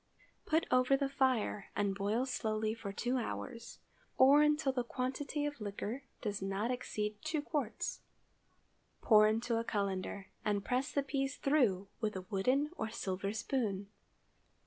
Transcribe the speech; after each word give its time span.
Put 0.47 0.65
over 0.71 0.97
the 0.97 1.07
fire, 1.07 1.67
and 1.75 1.93
boil 1.93 2.25
slowly 2.25 2.73
for 2.73 2.91
two 2.91 3.17
hours, 3.19 3.77
or 4.17 4.41
until 4.41 4.71
the 4.71 4.83
quantity 4.83 5.45
of 5.45 5.61
liquor 5.61 6.05
does 6.23 6.41
not 6.41 6.71
exceed 6.71 7.21
two 7.21 7.39
quarts. 7.39 8.01
Pour 9.01 9.27
into 9.27 9.59
a 9.59 9.63
cullender, 9.63 10.25
and 10.43 10.65
press 10.65 10.91
the 10.91 11.03
peas 11.03 11.37
through 11.37 11.81
it 11.83 12.01
with 12.01 12.15
a 12.15 12.25
wooden 12.31 12.71
or 12.77 12.89
silver 12.89 13.31
spoon. 13.31 13.89